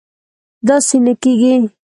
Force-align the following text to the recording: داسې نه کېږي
داسې 0.67 0.97
نه 1.05 1.13
کېږي 1.21 1.55